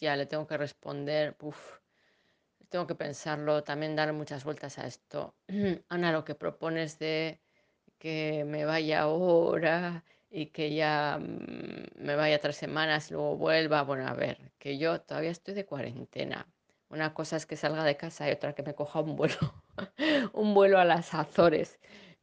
ya 0.00 0.16
le 0.16 0.26
tengo 0.26 0.46
que 0.46 0.56
responder, 0.56 1.36
tengo 2.68 2.86
que 2.86 2.94
pensarlo, 2.94 3.62
también 3.62 3.94
dar 3.96 4.12
muchas 4.12 4.44
vueltas 4.44 4.78
a 4.78 4.86
esto. 4.86 5.34
Ana, 5.88 6.12
lo 6.12 6.24
que 6.24 6.34
propones 6.34 6.98
de 6.98 7.40
que 7.98 8.44
me 8.46 8.64
vaya 8.64 9.02
ahora 9.02 10.04
y 10.30 10.46
que 10.46 10.74
ya 10.74 11.18
mm, 11.20 12.02
me 12.04 12.16
vaya 12.16 12.40
tres 12.40 12.56
semanas 12.56 13.10
luego 13.10 13.36
vuelva, 13.36 13.82
bueno, 13.82 14.08
a 14.08 14.14
ver, 14.14 14.52
que 14.58 14.78
yo 14.78 15.00
todavía 15.02 15.30
estoy 15.30 15.54
de 15.54 15.66
cuarentena. 15.66 16.46
Una 16.88 17.14
cosa 17.14 17.36
es 17.36 17.46
que 17.46 17.56
salga 17.56 17.84
de 17.84 17.96
casa 17.96 18.28
y 18.28 18.32
otra 18.32 18.54
que 18.54 18.62
me 18.62 18.74
coja 18.74 19.00
un 19.00 19.16
vuelo, 19.16 19.36
un 20.32 20.54
vuelo 20.54 20.78
a 20.78 20.84
las 20.84 21.14
Azores. 21.14 21.78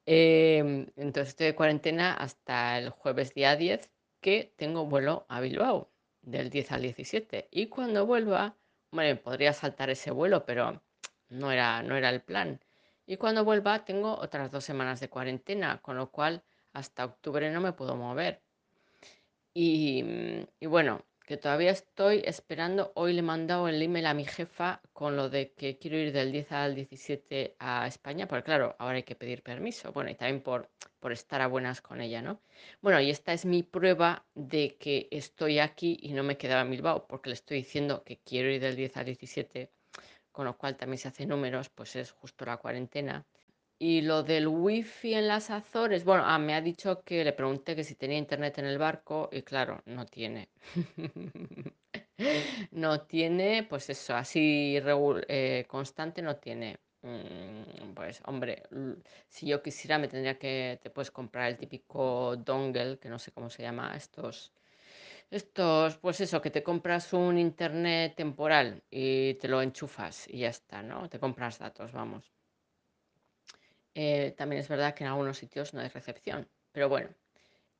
Em, 0.05 0.87
entonces 0.95 1.29
estoy 1.29 1.47
de 1.47 1.55
cuarentena 1.55 2.13
hasta 2.13 2.77
el 2.79 2.89
jueves 2.89 3.33
día 3.33 3.55
10, 3.55 3.89
que 4.21 4.53
tengo 4.57 4.85
vuelo 4.85 5.25
a 5.29 5.39
Bilbao, 5.41 5.91
del 6.21 6.49
10 6.49 6.71
al 6.71 6.81
17. 6.81 7.47
Y 7.51 7.67
cuando 7.67 8.05
vuelva, 8.05 8.57
bueno, 8.91 9.21
podría 9.21 9.53
saltar 9.53 9.89
ese 9.89 10.11
vuelo, 10.11 10.45
pero 10.45 10.81
no 11.29 11.51
era, 11.51 11.81
no 11.83 11.95
era 11.95 12.09
el 12.09 12.21
plan. 12.21 12.59
Y 13.05 13.17
cuando 13.17 13.43
vuelva, 13.45 13.85
tengo 13.85 14.15
otras 14.17 14.51
dos 14.51 14.63
semanas 14.63 14.99
de 14.99 15.09
cuarentena, 15.09 15.81
con 15.81 15.97
lo 15.97 16.11
cual 16.11 16.43
hasta 16.73 17.05
octubre 17.05 17.51
no 17.51 17.61
me 17.61 17.73
puedo 17.73 17.95
mover. 17.95 18.41
Y, 19.53 20.03
y 20.59 20.65
bueno, 20.67 21.05
que 21.29 21.37
todavía 21.37 21.69
estoy 21.69 22.23
esperando. 22.25 22.91
Hoy 22.95 23.13
le 23.13 23.19
he 23.19 23.21
mandado 23.21 23.67
el 23.67 23.79
email 23.79 24.07
a 24.07 24.15
mi 24.15 24.25
jefa 24.25 24.81
con 24.93 25.15
lo 25.15 25.29
de 25.29 25.51
que 25.53 25.77
quiero 25.77 25.95
ir 25.95 26.11
del 26.11 26.31
10 26.31 26.51
al 26.51 26.73
17 26.73 27.55
a 27.59 27.85
España, 27.85 28.27
porque 28.27 28.45
claro, 28.45 28.75
ahora 28.79 28.95
hay 28.95 29.03
que 29.03 29.13
pedir 29.13 29.43
permiso. 29.43 29.91
Bueno, 29.91 30.09
y 30.09 30.15
también 30.15 30.41
por, 30.41 30.71
por 30.99 31.11
estar 31.11 31.39
a 31.41 31.47
buenas 31.47 31.81
con 31.81 32.01
ella, 32.01 32.23
¿no? 32.23 32.41
Bueno, 32.81 32.99
y 32.99 33.11
esta 33.11 33.31
es 33.31 33.45
mi 33.45 33.61
prueba 33.61 34.25
de 34.33 34.75
que 34.77 35.07
estoy 35.11 35.59
aquí 35.59 35.99
y 36.01 36.13
no 36.13 36.23
me 36.23 36.35
quedaba 36.35 36.61
en 36.61 36.71
Bilbao, 36.71 37.05
porque 37.05 37.29
le 37.29 37.35
estoy 37.35 37.57
diciendo 37.57 38.03
que 38.03 38.17
quiero 38.17 38.49
ir 38.49 38.59
del 38.59 38.75
10 38.75 38.97
al 38.97 39.05
17, 39.05 39.69
con 40.31 40.45
lo 40.45 40.57
cual 40.57 40.77
también 40.77 40.97
se 40.97 41.09
hace 41.09 41.27
números, 41.27 41.69
pues 41.69 41.95
es 41.95 42.09
justo 42.09 42.43
la 42.43 42.57
cuarentena. 42.57 43.23
Y 43.79 44.01
lo 44.01 44.23
del 44.23 44.47
wifi 44.47 45.13
en 45.15 45.27
las 45.27 45.49
Azores, 45.49 46.03
bueno, 46.03 46.23
ah, 46.25 46.37
me 46.37 46.53
ha 46.53 46.61
dicho 46.61 47.01
que 47.03 47.23
le 47.23 47.33
pregunté 47.33 47.75
que 47.75 47.83
si 47.83 47.95
tenía 47.95 48.17
internet 48.17 48.57
en 48.59 48.65
el 48.65 48.77
barco 48.77 49.29
y 49.31 49.41
claro, 49.41 49.81
no 49.85 50.05
tiene. 50.05 50.49
No 52.71 53.01
tiene, 53.01 53.63
pues 53.63 53.89
eso, 53.89 54.15
así 54.15 54.77
eh, 55.27 55.65
constante 55.67 56.21
no 56.21 56.35
tiene. 56.37 56.77
Mm, 57.01 57.93
Pues 57.95 58.21
hombre, 58.25 58.63
si 59.29 59.47
yo 59.47 59.61
quisiera 59.63 59.97
me 59.97 60.07
tendría 60.09 60.37
que, 60.37 60.79
te 60.81 60.89
puedes 60.89 61.11
comprar 61.11 61.47
el 61.49 61.57
típico 61.57 62.35
dongle, 62.37 62.99
que 62.99 63.09
no 63.09 63.19
sé 63.19 63.31
cómo 63.31 63.49
se 63.49 63.63
llama, 63.63 63.95
estos, 63.95 64.53
estos, 65.31 65.97
pues 65.97 66.21
eso, 66.21 66.41
que 66.41 66.51
te 66.51 66.63
compras 66.63 67.13
un 67.13 67.37
internet 67.39 68.15
temporal 68.15 68.83
y 68.91 69.35
te 69.35 69.47
lo 69.47 69.61
enchufas 69.61 70.27
y 70.29 70.39
ya 70.39 70.49
está, 70.49 70.83
¿no? 70.83 71.09
Te 71.09 71.19
compras 71.19 71.59
datos, 71.59 71.91
vamos. 71.93 72.31
Eh, 74.01 74.33
también 74.37 74.61
es 74.61 74.69
verdad 74.69 74.93
que 74.95 75.03
en 75.03 75.09
algunos 75.09 75.37
sitios 75.37 75.73
no 75.73 75.81
hay 75.81 75.89
recepción, 75.89 76.47
pero 76.71 76.87
bueno, 76.87 77.09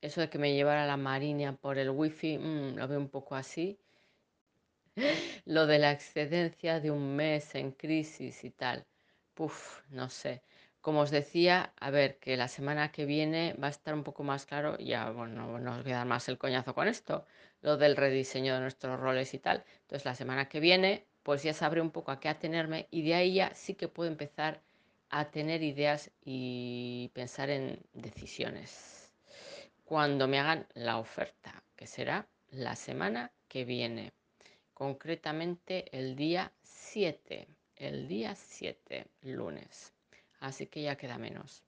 eso 0.02 0.20
de 0.20 0.30
que 0.30 0.38
me 0.38 0.54
llevara 0.54 0.86
la 0.86 0.98
Marinia 0.98 1.52
por 1.54 1.78
el 1.78 1.90
wifi, 1.90 2.38
mm, 2.38 2.76
lo 2.76 2.88
veo 2.88 2.98
un 2.98 3.08
poco 3.08 3.36
así. 3.36 3.80
Lo 5.46 5.66
de 5.66 5.78
la 5.78 5.92
excedencia 5.92 6.78
de 6.80 6.90
un 6.90 7.16
mes 7.16 7.54
en 7.54 7.72
crisis 7.72 8.44
y 8.44 8.50
tal, 8.50 8.86
puf, 9.34 9.80
no 9.88 10.08
sé. 10.10 10.42
Como 10.80 11.00
os 11.00 11.10
decía, 11.10 11.72
a 11.76 11.90
ver, 11.90 12.18
que 12.18 12.36
la 12.36 12.48
semana 12.48 12.92
que 12.92 13.06
viene 13.06 13.54
va 13.54 13.68
a 13.68 13.70
estar 13.70 13.94
un 13.94 14.04
poco 14.04 14.22
más 14.22 14.44
claro, 14.46 14.76
ya, 14.78 15.10
bueno, 15.10 15.58
no 15.58 15.76
os 15.76 15.82
voy 15.82 15.92
a 15.92 15.98
dar 15.98 16.06
más 16.06 16.28
el 16.28 16.38
coñazo 16.38 16.74
con 16.74 16.86
esto, 16.88 17.24
lo 17.62 17.76
del 17.78 17.96
rediseño 17.96 18.54
de 18.54 18.60
nuestros 18.60 19.00
roles 19.00 19.32
y 19.34 19.38
tal. 19.38 19.64
Entonces, 19.82 20.04
la 20.04 20.14
semana 20.14 20.48
que 20.48 20.60
viene, 20.60 21.06
pues 21.22 21.42
ya 21.42 21.54
sabré 21.54 21.80
un 21.80 21.90
poco 21.90 22.10
a 22.12 22.20
qué 22.20 22.28
atenerme 22.28 22.88
y 22.90 23.02
de 23.02 23.14
ahí 23.14 23.34
ya 23.34 23.54
sí 23.54 23.74
que 23.74 23.88
puedo 23.88 24.10
empezar 24.10 24.62
a 25.10 25.30
tener 25.30 25.62
ideas 25.62 26.10
y 26.24 27.10
pensar 27.14 27.50
en 27.50 27.80
decisiones 27.92 29.00
cuando 29.90 30.28
me 30.28 30.38
hagan 30.38 30.68
la 30.74 30.98
oferta, 30.98 31.64
que 31.74 31.88
será 31.88 32.28
la 32.50 32.76
semana 32.76 33.32
que 33.48 33.64
viene, 33.64 34.12
concretamente 34.72 35.84
el 35.90 36.14
día 36.14 36.52
7, 36.62 37.48
el 37.74 38.06
día 38.06 38.36
7, 38.36 39.08
lunes. 39.22 39.92
Así 40.38 40.68
que 40.68 40.82
ya 40.82 40.94
queda 40.94 41.18
menos. 41.18 41.64